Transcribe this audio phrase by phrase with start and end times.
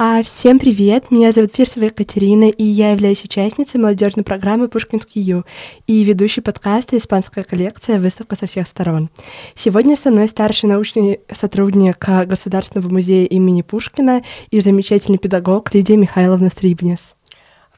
[0.00, 1.10] А, всем привет!
[1.10, 5.44] Меня зовут Фирсова Екатерина, и я являюсь участницей молодежной программы «Пушкинский Ю»
[5.88, 7.98] и ведущей подкаста «Испанская коллекция.
[7.98, 9.10] Выставка со всех сторон».
[9.56, 16.50] Сегодня со мной старший научный сотрудник Государственного музея имени Пушкина и замечательный педагог Лидия Михайловна
[16.50, 17.16] Стрибнес.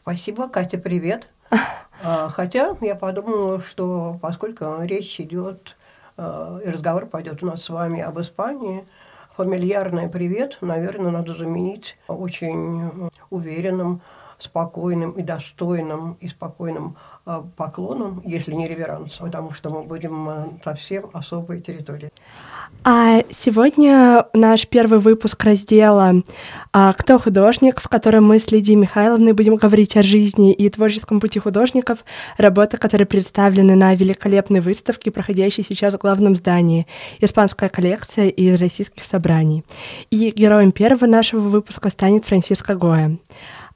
[0.02, 1.26] Спасибо, Катя, привет.
[2.02, 5.76] А, хотя я подумала, что поскольку речь идет
[6.16, 8.84] а, и разговор пойдет у нас с вами об Испании–
[9.40, 14.02] фамильярное «привет», наверное, надо заменить очень уверенным,
[14.40, 20.42] спокойным и достойным и спокойным э, поклоном, если не реверансом, потому что мы будем э,
[20.64, 22.10] совсем особой территории.
[22.82, 26.14] А сегодня наш первый выпуск раздела
[26.72, 31.20] а, «Кто художник?», в котором мы с Лидией Михайловной будем говорить о жизни и творческом
[31.20, 32.04] пути художников,
[32.38, 36.86] работы, которые представлены на великолепной выставке, проходящей сейчас в главном здании
[37.20, 39.62] «Испанская коллекция» из российских собраний.
[40.10, 43.18] И героем первого нашего выпуска станет Франциско Гоя.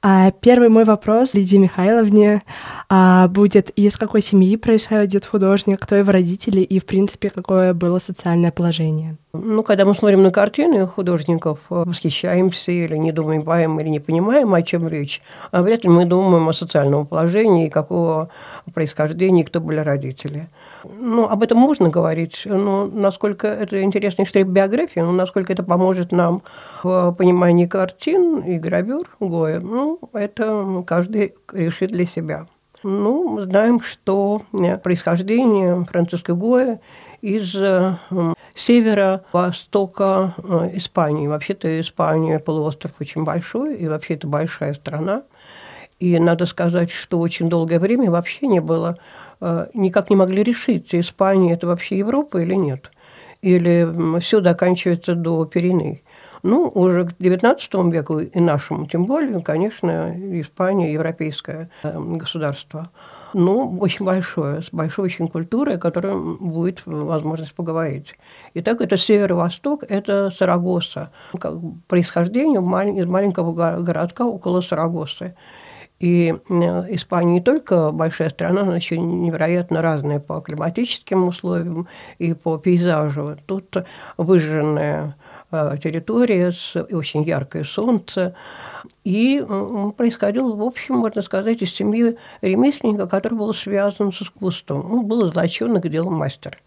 [0.07, 2.43] А первый мой вопрос Лидии Михайловне
[2.89, 7.97] а, будет, из какой семьи происходит художник, кто его родители и, в принципе, какое было
[7.97, 9.17] социальное положение?
[9.33, 14.61] Ну, когда мы смотрим на картины художников, восхищаемся или не думаем, или не понимаем, о
[14.61, 18.29] чем речь, вряд ли мы думаем о социальном положении, какого
[18.75, 20.49] происхождения, кто были родители.
[20.93, 26.11] Ну, об этом можно говорить, но насколько это интересный штрих биографии, ну, насколько это поможет
[26.11, 26.41] нам
[26.83, 32.47] в понимании картин и гравюр Гоя, ну, это каждый решит для себя.
[32.83, 34.41] Ну, мы знаем, что
[34.83, 36.79] происхождение Франциска Гоя
[37.21, 37.55] из
[38.55, 41.27] севера-востока э, Испании.
[41.27, 45.23] Вообще-то Испания полуостров очень большой, и вообще это большая страна.
[45.99, 48.97] И надо сказать, что очень долгое время вообще не было
[49.73, 52.91] никак не могли решить, Испания– это вообще Европа или нет.
[53.41, 56.03] Или все заканчивается до Пиреней.
[56.41, 62.91] Ну, уже к XIX веку и нашему, тем более, конечно, Испания– европейское э, государство.
[63.33, 68.15] Ну, очень большое, с большой очень культурой, о которой будет возможность поговорить.
[68.53, 71.09] Итак, это северо-восток, это Сарагоса.
[71.87, 72.61] Происхождение
[72.95, 75.33] из маленького городка около Сарагосы.
[75.99, 82.57] И Испания не только большая страна, она еще невероятно разная по климатическим условиям и по
[82.57, 83.37] пейзажу.
[83.45, 83.77] Тут
[84.17, 85.15] выжженная
[85.51, 86.53] э, территория,
[86.91, 88.35] очень яркое солнце.
[89.05, 89.43] И
[89.97, 94.91] происходил, в общем, можно сказать, из семьи ремесленника, который был связан с искусством.
[94.91, 96.59] Он был золоченый делал мастер.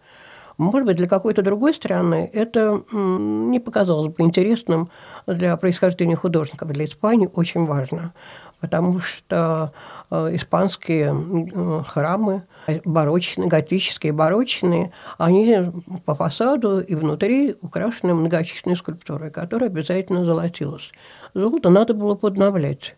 [0.57, 4.89] Может быть, для какой-то другой страны это не показалось бы интересным
[5.25, 6.67] для происхождения художников.
[6.69, 8.13] Для Испании очень важно
[8.59, 9.71] потому что
[10.11, 12.43] э, испанские храмы,
[12.85, 15.71] барочные, готические барочные, они
[16.05, 20.91] по фасаду и внутри украшены многочисленной скульптурой, которая обязательно золотилась.
[21.33, 22.95] Золото надо было подновлять.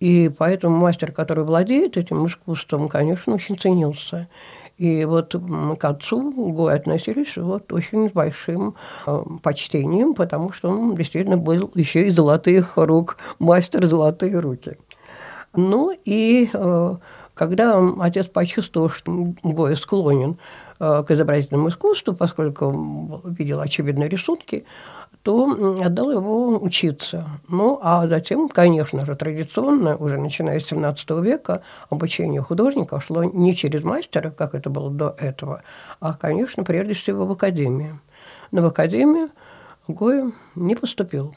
[0.00, 4.28] И поэтому мастер, который владеет этим искусством, конечно, очень ценился.
[4.76, 8.76] И вот к отцу Гой относились вот очень с большим
[9.06, 14.78] э, почтением, потому что он действительно был еще и золотых рук, мастер золотые руки.
[15.54, 16.96] Ну и э,
[17.34, 20.38] когда отец почувствовал, что Гоя склонен
[20.80, 24.64] э, к изобразительному искусству, поскольку видел очевидные рисунки,
[25.22, 27.28] то отдал его учиться.
[27.48, 33.54] Ну, а затем, конечно же, традиционно, уже начиная с 17 века, обучение художника шло не
[33.54, 35.62] через мастера, как это было до этого,
[36.00, 38.00] а, конечно, прежде всего в академию.
[38.52, 39.30] Но в академию
[39.86, 41.34] Гоя не поступил.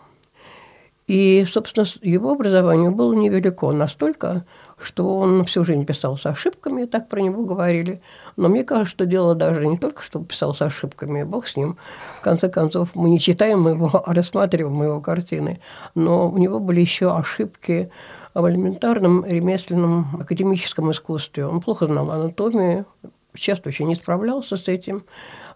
[1.12, 4.46] И, собственно, его образование было невелико настолько,
[4.82, 8.02] что он всю жизнь писал с ошибками, так про него говорили.
[8.38, 11.76] Но мне кажется, что дело даже не только, что писал с ошибками, бог с ним.
[12.20, 15.60] В конце концов, мы не читаем его, а рассматриваем его картины.
[15.96, 17.92] Но у него были еще ошибки
[18.34, 21.46] в элементарном ремесленном академическом искусстве.
[21.46, 22.86] Он плохо знал анатомию,
[23.34, 25.04] часто очень не справлялся с этим.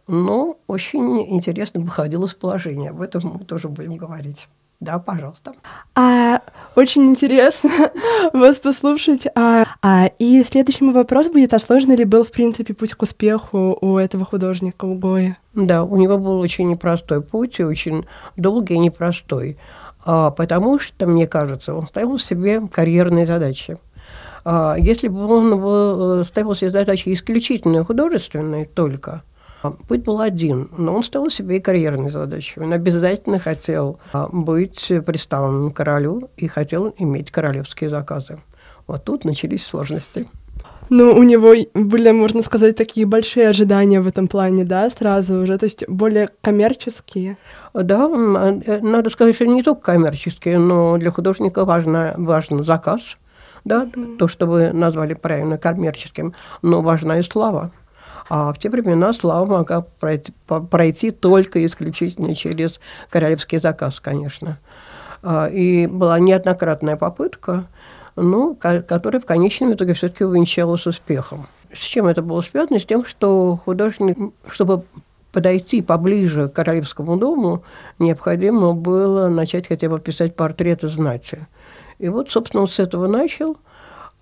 [0.06, 2.90] Но очень интересно выходил из положения.
[2.90, 4.50] Об этом мы тоже будем говорить.
[4.80, 5.53] Да, пожалуйста.
[5.96, 6.41] А,
[6.75, 7.91] очень интересно
[8.34, 9.26] вас послушать.
[9.35, 13.02] А, а, и следующий мой вопрос будет, а сложный ли был, в принципе, путь к
[13.02, 15.38] успеху у этого художника, у Гоя?
[15.53, 18.05] Да, у него был очень непростой путь, и очень
[18.35, 19.58] долгий и непростой.
[20.03, 23.78] А, потому что, мне кажется, он ставил себе карьерные задачи.
[24.44, 29.23] А, если бы он э, ставил себе задачи исключительно художественные только–
[29.72, 32.59] Путь был один, но он ставил себе и карьерные задачи.
[32.59, 38.40] Он обязательно хотел а, быть представленным королю и хотел иметь королевские заказы.
[38.88, 40.28] Вот тут начались сложности.
[40.90, 45.58] Ну, у него были, можно сказать, такие большие ожидания в этом плане, да, сразу уже,
[45.58, 47.38] то есть более коммерческие.
[47.73, 53.17] Да, э, надо сказать, что не только коммерческие, но для художника важно, важен заказ,
[53.64, 54.17] да, mm-hmm.
[54.17, 57.72] то, что вы назвали правильно коммерческим, но важна и слава.
[58.28, 60.34] А в те времена слава могла пройти,
[60.70, 62.80] пройти только исключительно через
[63.10, 64.60] королевский заказ, конечно.
[65.22, 67.68] А, и была неоднократная попытка
[68.16, 71.48] ну, которая в конечном итоге все-таки увенчалась успехом.
[71.74, 72.80] С чем это было связано?
[72.80, 74.18] С тем, что художник,
[74.48, 74.84] чтобы
[75.32, 77.64] подойти поближе к Королевскому дому,
[78.00, 81.46] необходимо было начать хотя бы писать портреты знати.
[82.00, 83.58] И вот, собственно, он с этого начал.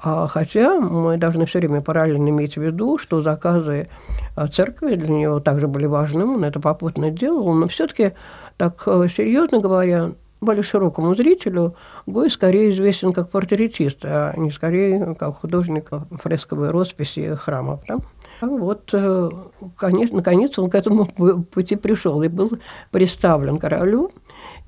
[0.04, 3.88] А хотя мы должны все время параллельно иметь в виду, что заказы
[4.52, 8.12] церкви для него также были важны, он это попутно делал, но все-таки,
[8.58, 10.12] так э, серьезно говоря,
[10.42, 15.90] более широкому зрителю Гой скорее известен как портретист, а не скорее как художник
[16.22, 17.80] фресковой росписи храмов.
[17.88, 18.00] Да?
[18.42, 19.30] Вот, э,
[19.78, 22.52] конечно, наконец он к этому пути пришел и был
[22.92, 24.12] представлен королю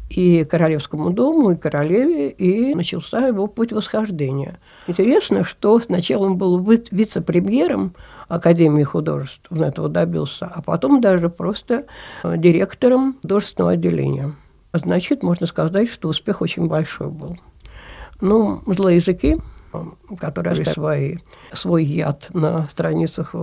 [0.10, 4.60] и королевскому дому, и королеве, и начался его путь восхождения.
[4.88, 7.96] Интересно, что сначала он был вице-премьером
[8.28, 11.86] Академии художеств, он этого добился, а потом даже просто
[12.24, 14.36] директором художественного отделения.
[14.74, 17.38] Значит, можно сказать, что успех очень большой был.
[18.22, 19.38] Ну, злые языки,
[20.20, 21.16] которые оставили свои,
[21.54, 23.36] свой яд на страницах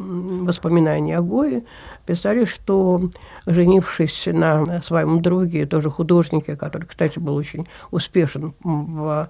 [0.00, 1.62] воспоминаний о Гое,
[2.06, 3.00] писали, что,
[3.46, 9.28] женившись на своем друге, тоже художнике, который, кстати, был очень успешен в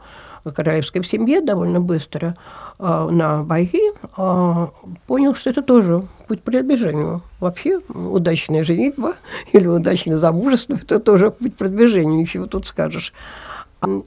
[0.55, 2.37] королевской семье довольно быстро,
[2.79, 4.71] а, на Байги, а,
[5.07, 7.23] понял, что это тоже путь продвижению.
[7.41, 9.15] Вообще удачная женитьба
[9.53, 13.13] или удачное замужество– это тоже путь продвижению, ничего тут скажешь.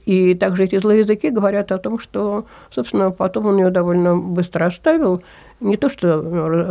[0.06, 4.66] И также эти злые языки говорят о том, что, собственно, потом он ее довольно быстро
[4.66, 5.22] оставил.
[5.60, 6.20] Не то, что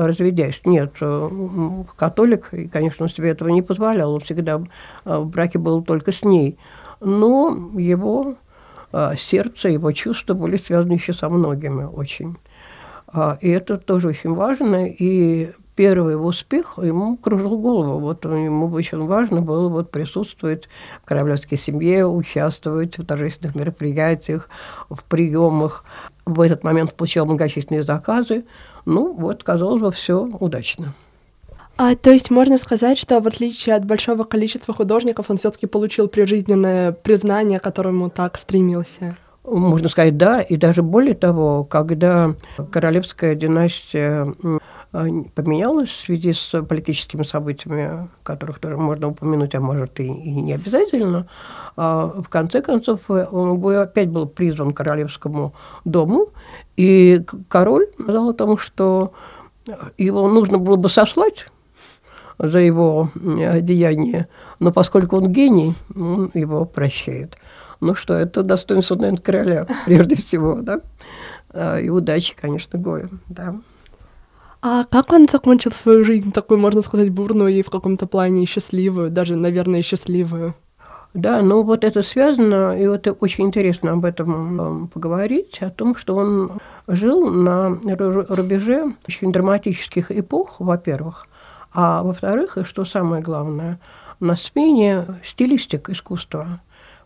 [0.06, 0.94] разведясь, нет,
[1.98, 4.62] католик, и, конечно, он себе этого не позволял, он всегда
[5.04, 6.58] в браке был только с ней.
[7.02, 8.36] Но его
[8.94, 12.38] а, сердце, его чувства были связаны еще со многими очень.
[13.08, 14.88] А, и это тоже очень важно.
[14.88, 18.00] И первый успех ему кружил голову.
[18.00, 20.70] Вот ему очень важно было вот присутствовать
[21.02, 24.50] в королевской семье, участвовать в торжественных мероприятиях,
[24.90, 25.84] в приемах.
[26.26, 28.46] В этот момент получал многочисленные заказы.
[28.86, 30.94] Ну, вот, казалось бы, все удачно.
[31.76, 36.08] А, то есть можно сказать, что в отличие от большого количества художников, он все-таки получил
[36.08, 39.18] прижизненное признание, к которому так стремился.
[39.44, 42.36] Можно сказать, да, и даже более того, когда
[42.72, 44.34] королевская династия
[44.94, 50.40] а, поменялась в связи с политическими событиями, которых тоже можно упомянуть, а может и, и
[50.40, 51.28] не обязательно,
[51.76, 56.30] а в конце концов он опять был призван к королевскому дому,
[56.78, 59.14] и король сказал о том, что
[59.98, 61.48] его нужно было бы сослать,
[62.38, 64.28] за его э, деяние,
[64.60, 67.38] но поскольку он гений, он его прощает.
[67.80, 70.82] Ну что, это достоинство, наверное, короля, прежде всего, да?
[71.80, 73.56] И удачи, конечно, Гою, да.
[74.66, 79.12] А как он закончил свою жизнь, такую, можно сказать, бурную и в каком-то плане счастливую,
[79.12, 80.54] даже, наверное, счастливую?
[81.14, 86.16] Да, ну вот это связано, и вот очень интересно об этом поговорить, о том, что
[86.16, 87.78] он жил на
[88.30, 91.28] рубеже очень драматических эпох, во-первых,
[91.74, 93.82] а во-вторых, и что самое главное,
[94.22, 96.62] на смене стилистик искусства.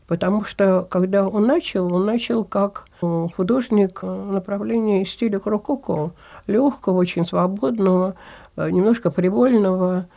[0.07, 6.12] Потому что, когда он начал, он начал как э, художник направления стиля рококо,
[6.48, 8.15] легкого, очень свободного,
[8.55, 10.08] э, немножко привольного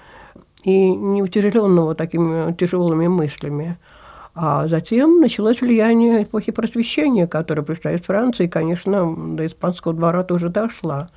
[0.63, 3.79] и не утяжеленного такими тяжелыми мыслями.
[4.33, 10.23] А затем началось влияние эпохи просвещения, которая пришла из Франции, и, конечно, до испанского двора
[10.23, 11.11] тоже дошла.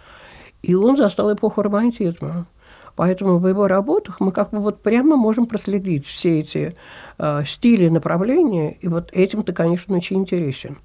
[0.64, 2.48] И он застал эпоху романтизма.
[2.96, 6.76] Поэтому в его работах мы как бы вот прямо можем проследить все эти
[7.18, 10.78] э, стили, направления, и вот этим ты, конечно, очень интересен.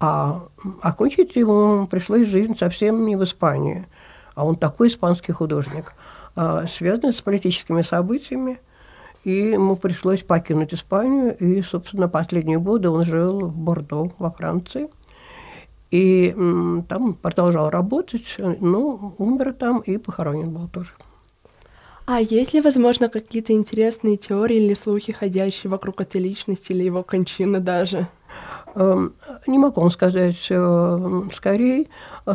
[0.00, 0.48] А
[0.80, 3.86] окончить ему пришлось жизнь совсем не в Испании,
[4.34, 5.92] а он такой испанский художник,
[6.36, 8.58] э, связанный с политическими событиями,
[9.24, 14.88] и ему пришлось покинуть Испанию, и, собственно, последние годы он жил в Бордо, во Франции.
[15.90, 16.34] И
[16.88, 20.90] там продолжал работать, но умер там и похоронен был тоже.
[22.06, 27.02] А есть ли, возможно, какие-то интересные теории или слухи, ходящие вокруг этой личности или его
[27.02, 28.08] кончины даже?
[28.74, 29.14] Эм,
[29.46, 31.86] не могу вам сказать э, скорее.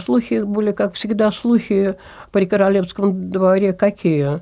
[0.04, 1.96] Слухи были, как всегда, слухи
[2.32, 4.42] при королевском дворе какие?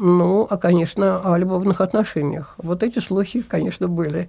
[0.00, 2.54] Ну, а, конечно, о любовных отношениях.
[2.58, 4.28] Вот эти слухи, конечно, были.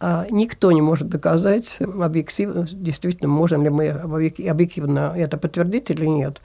[0.00, 6.40] а никто не может доказать объективно, действительно, можем ли мы объективно это подтвердить или нет.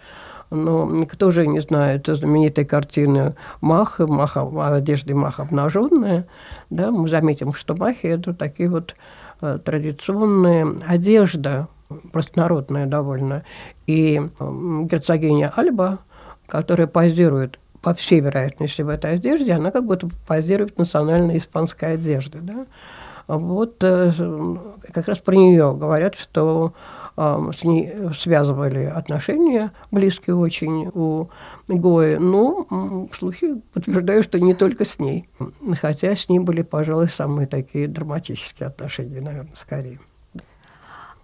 [0.55, 6.27] Но никто же не знает знаменитой картины Маха, Маха одежды Маха обнаженная.
[6.69, 8.95] Да, мы заметим, что Махи– это такие вот
[9.41, 11.67] э, традиционные одежда,
[12.11, 13.43] простонародная довольно.
[13.85, 15.99] И герцогиня Альба,
[16.47, 22.39] которая позирует по всей вероятности в этой одежде, она как будто позирует национальной испанской одежды.
[22.41, 22.65] Да?
[23.27, 24.11] Вот э,
[24.93, 26.73] как раз про нее говорят, что
[27.17, 31.29] с ней связывали отношения близкие очень у
[31.67, 32.15] Гои.
[32.15, 35.29] Но слухи подтверждают, что не только с ней.
[35.79, 39.99] Хотя с ней были, пожалуй, самые такие драматические отношения, наверное, скорее.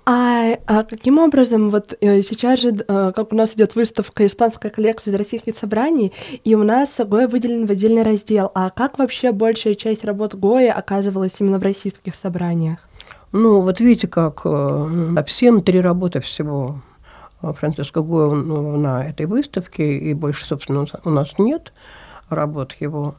[0.03, 4.71] А, а каким образом, вот э, сейчас же, э, как у нас идет выставка испанской
[4.71, 6.12] коллекции из российских собраний,
[6.43, 10.74] и у нас Гоя выделен в отдельный раздел, а как вообще большая часть работ Гоя
[10.74, 12.79] оказывалась именно в российских собраниях?
[13.31, 16.81] Ну, вот видите, как э, всем три работы всего
[17.41, 21.73] Франциска Гоя на этой выставке, и больше, собственно, у нас нет
[22.29, 23.15] работ его.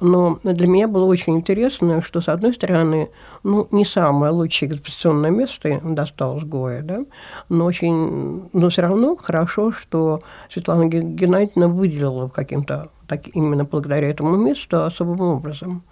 [0.00, 3.10] Но для меня было очень интересно, что, с одной стороны,
[3.44, 7.04] ну, не самое лучшее экспозиционное место досталось Гоя, да,
[7.48, 14.36] но очень, но все равно хорошо, что Светлана Геннадьевна выделила каким-то, так, именно благодаря этому
[14.36, 15.84] месту особым образом.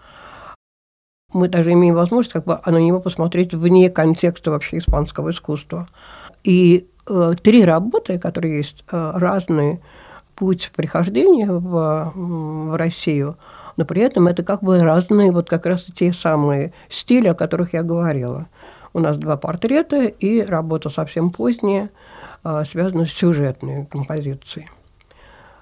[1.33, 5.87] Мы даже имеем возможность как бы на него посмотреть вне контекста вообще испанского искусства.
[6.45, 9.81] И э, три работы, которые есть, э, разные
[10.35, 13.37] путь прихождения в, в Россию–
[13.81, 17.73] но при этом это как бы разные, вот как раз те самые стили, о которых
[17.73, 18.47] я говорила.
[18.93, 21.89] У нас два портрета и работа совсем поздняя,
[22.43, 24.67] а, связанная с сюжетной композицией.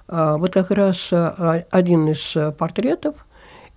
[0.09, 3.15] А, вот как раз а, один из портретов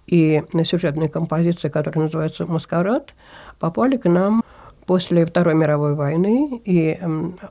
[0.06, 3.14] и сюжетная композиция, которая называется «Маскарад»,
[3.58, 4.42] попали к нам
[4.86, 6.98] после Второй мировой войны, и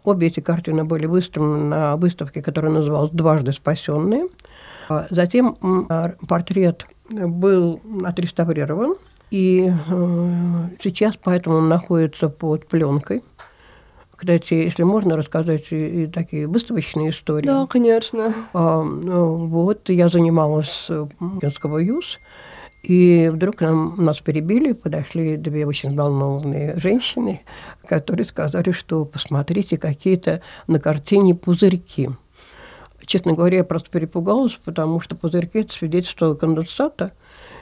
[0.04, 4.28] обе эти картины были выставлены на выставке, которая называлась «Дважды спасенные»,
[4.90, 5.88] а затем
[6.28, 8.96] портрет был отреставрирован,
[9.32, 13.24] и э, сейчас поэтому он находится под пленкой.
[14.22, 17.48] Кстати, если можно рассказать и, и такие выставочные истории.
[17.48, 18.36] Да, конечно.
[18.54, 20.92] А, ну, вот я занималась
[21.42, 22.20] Пенского ЮЗ,
[22.84, 27.42] и вдруг нам, нас перебили, подошли две очень взволнованные женщины,
[27.88, 32.12] которые сказали, что посмотрите, какие-то на картине пузырьки–
[33.06, 37.12] Честно говоря, я просто перепугалась, потому что пузырьки– это свидетельство конденсата.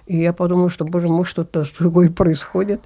[0.05, 2.81] И я подумала, что, боже мой, что-то другое происходит.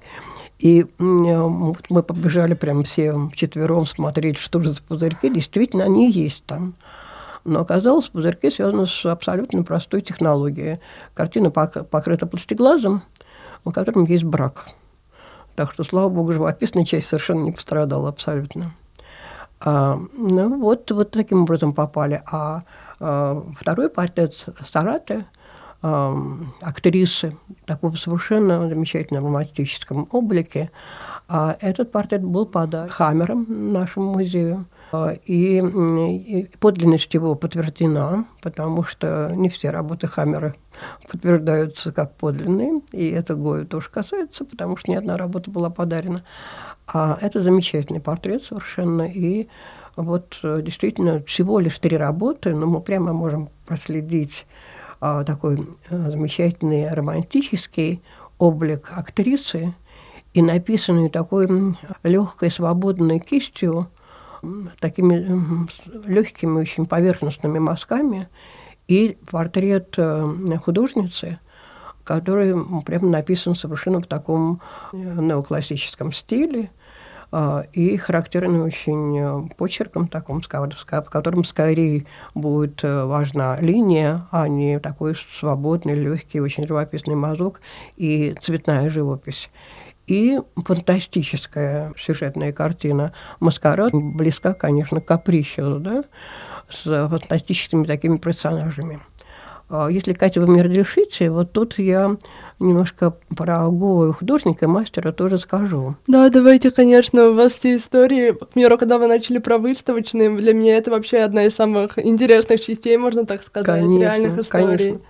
[0.64, 5.28] И мы побежали прям все четвером смотреть, что же за пузырьки.
[5.28, 6.72] Действительно, они есть там.
[7.44, 10.80] Но оказалось, пузырьки связаны с абсолютно простой технологией.
[11.12, 13.02] Картина покрыта пластиглазом,
[13.62, 14.68] в котором есть брак.
[15.54, 18.72] Так что, слава богу, живописная часть совершенно не пострадала абсолютно.
[19.60, 22.22] А, ну, вот, вот таким образом попали.
[22.32, 22.62] А,
[23.00, 25.26] а второй портрет Сараты,
[25.86, 26.16] а,
[26.62, 27.36] актрисы,
[27.66, 30.70] такого совершенно замечательном романтическом облике,
[31.28, 34.64] а этот портрет был под Хаммером нашему музею.
[35.26, 40.54] И, и подлинность его подтверждена, потому что не все работы Хаммера
[41.10, 46.22] подтверждаются как подлинные, и это Гою тоже касается, потому что ни одна работа была подарена.
[46.86, 49.02] А это замечательный портрет совершенно.
[49.02, 49.48] И
[49.96, 54.73] вот э, действительно всего лишь три работы, но мы прямо можем проследить а,
[55.24, 55.58] такой
[55.90, 58.02] а, замечательный романтический
[58.38, 59.74] облик актрисы
[60.32, 61.46] и написанный такой
[62.02, 63.88] легкой, свободной кистью,
[64.80, 65.68] такими
[66.06, 68.28] легкими, очень поверхностными мазками,
[68.88, 71.38] и портрет э, художницы,
[72.02, 74.60] который прямо написан совершенно в таком
[74.92, 76.64] э, неоклассическом стиле.
[76.64, 76.83] а,
[77.72, 80.48] и характерным очень э, почерком таком, в
[81.10, 87.60] котором скорее будет э, важна линия, а не такой свободный, легкий, очень живописный мазок
[87.96, 89.50] и цветная живопись.
[90.06, 96.04] И фантастическая сюжетная картина «Маскарад» близка, конечно, к каприщу, да,
[96.68, 99.00] с фантастическими такими персонажами–
[99.68, 102.16] а если, Катя, вы мне разрешите, вот тут я
[102.58, 105.96] немножко про Гоу художника, мастера тоже скажу.
[106.06, 110.54] Да, давайте, конечно, у вас все истории, к примеру, когда вы начали про выставочные, для
[110.54, 114.76] меня это вообще одна из самых интересных частей, можно так сказать, конечно, реальных историй.
[114.76, 115.00] Конечно.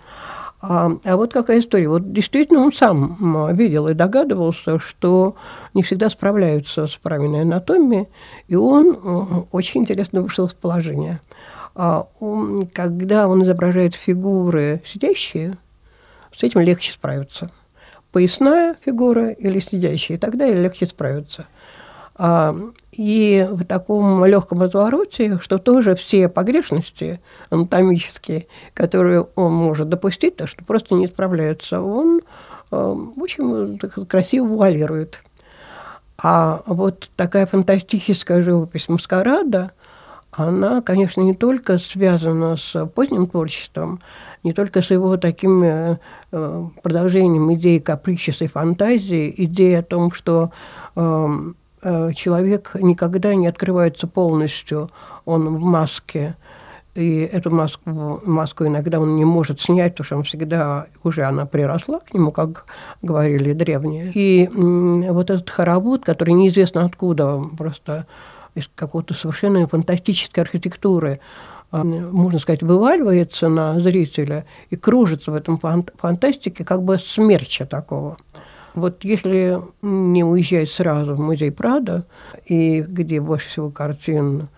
[0.66, 1.88] А, а вот какая история.
[1.88, 5.36] Вот действительно он сам видел и догадывался, что
[5.74, 8.08] не всегда справляются с правильной анатомией,
[8.48, 11.20] и он очень интересно вышел из положения.
[11.74, 12.06] А
[12.72, 15.58] когда он изображает фигуры сидящие,
[16.36, 17.50] с этим легче справиться.
[18.12, 21.46] поясная фигура или сидящая, и тогда легче справиться.
[22.16, 22.56] А,
[22.92, 30.46] и в таком легком развороте, что тоже все погрешности анатомические, которые он может допустить, то
[30.46, 32.20] что просто не справляются, он
[32.70, 35.18] э, очень красиво вуалирует.
[36.22, 39.72] А вот такая фантастическая живопись маскарада,
[40.36, 44.00] она, конечно, не только связана с поздним творчеством,
[44.42, 45.98] не только с его таким э,
[46.82, 50.50] продолжением идеи капричесой фантазии, идеи о том, что
[50.96, 54.90] э, человек никогда не открывается полностью,
[55.24, 56.36] он в маске,
[56.94, 61.44] и эту маску, маску иногда он не может снять, потому что он всегда, уже она
[61.44, 62.66] приросла к нему, как
[63.02, 64.12] говорили древние.
[64.14, 68.06] И вот этот хоровод, который неизвестно откуда, просто
[68.54, 71.20] из какой-то совершенно фантастической архитектуры,
[71.70, 78.16] а, можно сказать, вываливается на зрителя и кружится в этом фантастике, как бы смерча такого.
[78.74, 82.06] Вот если не уезжать сразу в музей Прада,
[82.46, 84.48] и где больше всего картин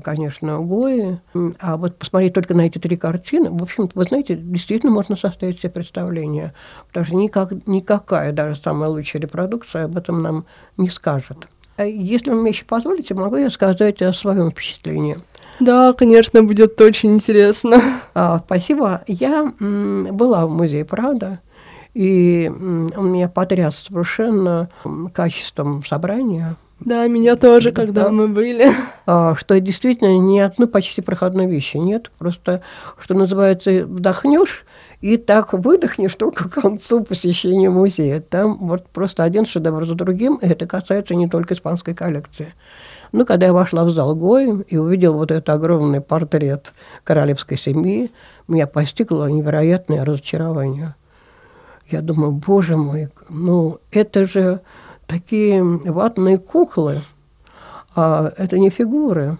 [0.00, 1.18] конечно, Гои.
[1.58, 5.60] А вот посмотреть только на эти три картины, в общем вы знаете, действительно можно составить
[5.60, 6.52] себе представление,
[6.88, 10.44] потому что никак, никакая, даже самая лучшая репродукция об этом нам
[10.76, 11.48] не скажет.
[11.76, 15.18] А если вы мне еще позволите, могу я сказать о своем впечатлении.
[15.60, 17.80] Да, конечно, будет очень интересно.
[18.14, 19.02] А, спасибо.
[19.06, 21.40] Я была в музее Прада,
[21.94, 24.68] и он меня потряс совершенно
[25.12, 28.10] качеством собрания, да, меня тоже, когда да.
[28.10, 28.70] мы были.
[29.06, 32.10] А, что действительно ни одной почти проходной вещи нет.
[32.18, 32.62] Просто,
[32.98, 34.64] что называется, вдохнешь
[35.00, 38.20] и так выдохнешь только к концу посещения музея.
[38.20, 42.54] Там вот просто один шедевр за другим, и это касается не только испанской коллекции.
[43.12, 46.72] Ну, когда я вошла в зал Гои и увидела вот этот огромный портрет
[47.04, 48.10] королевской семьи,
[48.48, 50.94] меня постигло невероятное разочарование.
[51.88, 54.60] Я думаю, боже мой, ну это же
[55.06, 56.96] такие ватные куклы,
[57.94, 59.38] а, это не фигуры.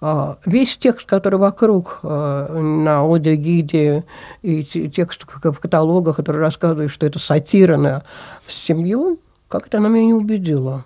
[0.00, 4.04] А, весь текст, который вокруг а, на аудиогиде
[4.42, 8.02] и текст в каталогах, который рассказывает, что это сатира на
[8.46, 10.84] семью, как-то она меня не убедила.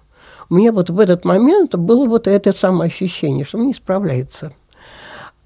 [0.48, 4.52] Мне вот в этот момент было вот это самое ощущение, что он не справляется.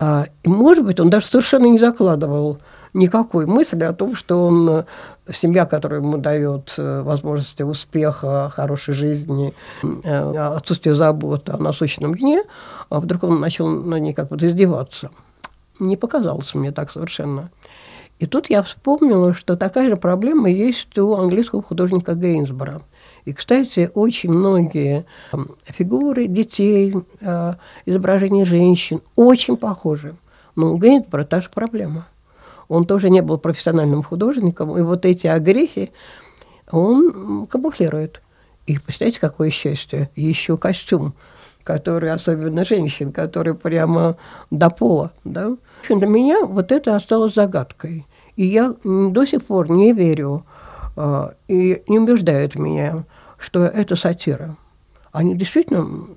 [0.01, 2.59] И, может быть, он даже совершенно не закладывал
[2.95, 4.87] никакой мысли о том, что он
[5.33, 12.43] семья, которая ему дает э, возможности успеха, хорошей жизни, э, отсутствие заботы о насущном дне,
[12.91, 15.11] а вдруг он начал на ней как бы издеваться.
[15.79, 17.51] Не показалось мне так совершенно.
[18.19, 22.83] И тут я вспомнила, что такая же проблема есть у английского художника Гейнсбора.
[23.25, 25.07] И, кстати, очень многие
[25.65, 27.55] фигуры детей, э,
[27.87, 30.15] изображения женщин очень похожи.
[30.55, 32.07] Но у Гейнсбора та же проблема–
[32.69, 35.93] он тоже не был профессиональным художником, и вот эти огрехи
[36.71, 38.23] он камуфлирует.
[38.67, 41.15] И представляете, какое счастье, еще костюм,
[41.63, 44.17] который, особенно женщин, который прямо
[44.51, 45.57] до пола, да.
[45.89, 48.07] Для меня вот это осталось загадкой.
[48.37, 50.45] И я до сих пор не верю
[50.97, 53.05] а, и не убеждает меня,
[53.39, 54.57] что это сатира
[55.15, 56.09] они действительно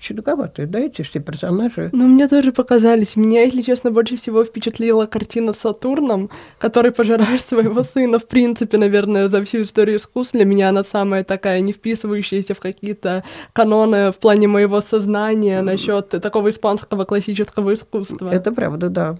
[0.00, 1.90] чудаковатые, да, эти все персонажи.
[1.92, 3.14] Ну, мне тоже показались.
[3.14, 8.18] Меня, если честно, больше всего впечатлила картина с Сатурном, который пожирает своего сына.
[8.18, 12.60] В принципе, наверное, за всю историю искусства для меня она самая такая, не вписывающаяся в
[12.60, 18.30] какие-то каноны в плане моего сознания насчет такого испанского классического искусства.
[18.30, 19.18] Это правда, да.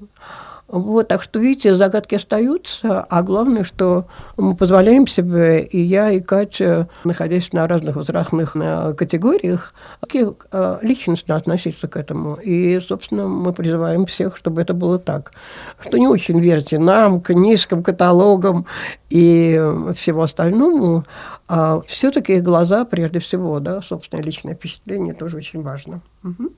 [0.68, 6.20] Вот, так что, видите, загадки остаются, а главное, что мы позволяем себе, и я, и
[6.20, 9.74] Катя, находясь на разных возрастных э, категориях,
[10.12, 12.34] э, личностно относиться к этому.
[12.42, 15.32] И, собственно, мы призываем всех, чтобы это было так.
[15.78, 18.66] Что не очень верьте нам, книжкам, каталогам
[19.08, 19.52] и
[19.94, 21.04] всему остальному,
[21.46, 26.00] а все-таки глаза прежде всего, да, собственное личное впечатление тоже очень важно.
[26.24, 26.50] Угу.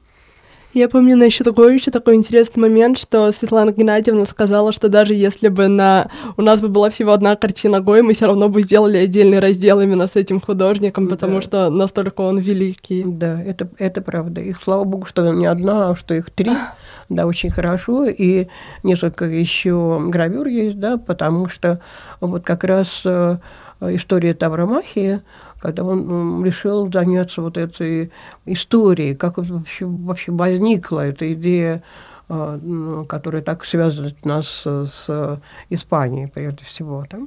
[0.74, 5.14] Я помню на еще такой еще такой интересный момент, что Светлана Геннадьевна сказала, что даже
[5.14, 8.62] если бы на у нас бы была всего одна картина Гоя, мы все равно бы
[8.62, 11.40] сделали отдельный раздел именно с этим художником, потому да.
[11.40, 13.02] что настолько он великий.
[13.07, 14.42] Да, это, это правда.
[14.42, 16.52] Их, слава богу, что не одна, а что их три.
[17.09, 18.04] Да, очень хорошо.
[18.04, 18.48] И
[18.83, 21.81] несколько еще гравюр есть, да, потому что
[22.20, 23.38] вот как раз э,
[23.81, 25.22] история Тавромахии,
[25.60, 28.10] когда он решил заняться вот этой
[28.46, 31.82] историей, как вообще, вообще возникла эта идея,
[32.28, 35.40] а, которая так связывает нас с
[35.70, 37.04] Испанией, прежде всего.
[37.10, 37.18] Да?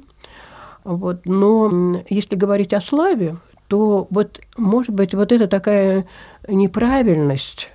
[0.84, 1.26] Вот.
[1.26, 3.36] Но если говорить о славе,
[3.68, 6.06] то вот, может быть, вот эта такая
[6.46, 7.70] неправильность,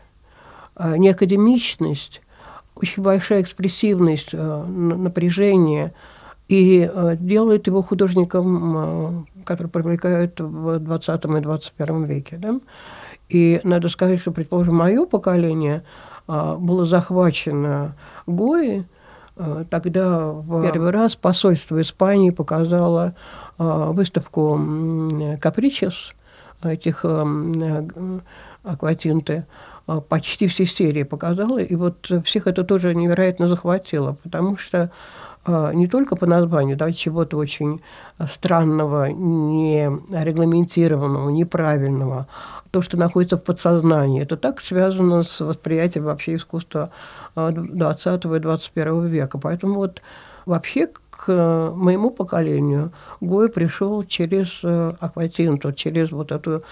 [0.76, 2.22] а, неакадемичность,
[2.76, 5.94] очень большая экспрессивность, а, напряжение,
[6.48, 12.38] и делает его художником, который привлекает в 20 и 21 веке.
[12.38, 12.60] Да?
[13.30, 15.84] И надо сказать, что, предположим, мое поколение
[16.28, 18.86] было захвачено Гои,
[19.70, 23.16] тогда в первый раз посольство Испании показало
[23.58, 24.60] выставку
[25.40, 26.14] «Капричес»,
[26.64, 27.06] этих
[28.64, 29.46] акватинты,
[30.10, 34.92] почти все серии показала, и вот всех это тоже невероятно захватило, потому что
[35.48, 37.82] не только по названию, да, чего-то очень
[38.28, 42.28] странного, не регламентированного, неправильного,
[42.72, 46.92] то, что находится в подсознании, это так связано с восприятием вообще искусства
[47.36, 49.38] 20 и 21 века.
[49.38, 50.02] Поэтому вот
[50.46, 56.64] вообще к моему поколению Гой пришел через э, Акватинту, через вот эту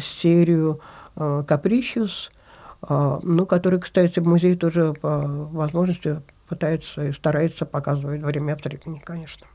[0.00, 0.80] серию
[1.16, 2.30] «Капричус»,
[2.88, 9.00] ну, который, кстати, в музее тоже по возможности пытается и старается показывать время от времени,
[9.04, 9.46] конечно.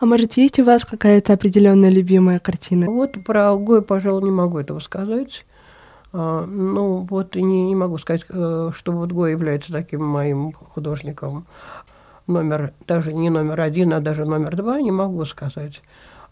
[0.00, 2.86] А может, есть у вас какая-то определенная любимая картина?
[2.86, 5.44] Вот про Гоя, пожалуй, не могу этого сказать.
[6.12, 10.52] А, ну, вот и не, не могу сказать, э, что вот Гой является таким моим
[10.52, 11.46] художником
[12.28, 15.82] номер, даже не номер один, а даже номер два, не могу сказать.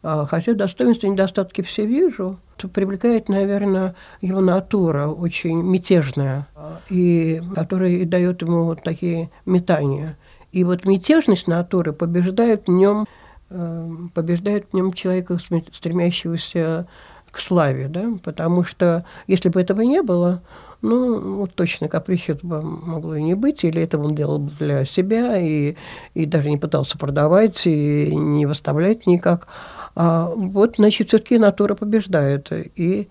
[0.09, 2.39] А, хотя достоинства и недостатки все вижу.
[2.73, 6.47] Привлекает, наверное, его натура очень мятежная,
[6.89, 10.17] и которая и дает ему вот такие метания.
[10.53, 13.09] И вот мятежность натуры побеждает в нем,
[13.51, 15.39] э, побеждает в нем человека,
[15.73, 16.87] стремящегося
[17.33, 18.13] к славе, да?
[18.23, 20.41] потому что если бы этого не было,
[20.83, 25.37] ну, вот точно капричет бы могло и не быть, или это он делал для себя,
[25.37, 25.75] и,
[26.15, 29.49] и даже не пытался продавать, и не выставлять никак.
[29.97, 32.53] А вот, значит, все-таки натура побеждает.
[32.53, 33.09] И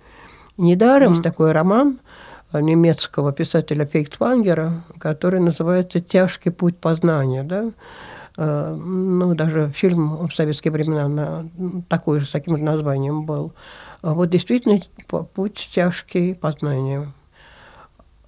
[0.55, 1.23] недаром mm-hmm.
[1.23, 1.99] такой роман
[2.53, 7.43] немецкого писателя Фейхтвангера, который называется «Тяжкий путь познания».
[7.43, 7.71] Да?
[8.37, 11.49] А, ну, даже фильм в советские времена на,
[11.89, 13.53] такой же, с таким же названием был.
[14.01, 14.79] А вот действительно
[15.33, 17.11] путь тяжкий познания.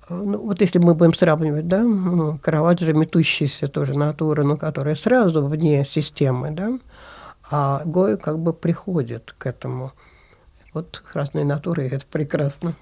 [0.09, 5.45] Ну, вот если мы будем сравнивать, да, ну, Караваджо метущаяся тоже натура, но которая сразу
[5.45, 6.79] вне системы, да,
[7.49, 9.93] а Гой как бы приходит к этому.
[10.73, 12.73] Вот разные натуры, и это прекрасно.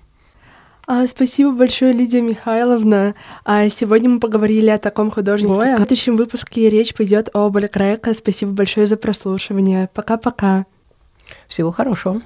[0.88, 3.15] А, спасибо большое, Лидия Михайловна.
[3.43, 5.54] А сегодня мы поговорили о таком художнике.
[5.54, 9.89] В следующем выпуске речь пойдет об Олег Спасибо большое за прослушивание.
[9.93, 10.65] Пока-пока.
[11.47, 12.21] Всего хорошего.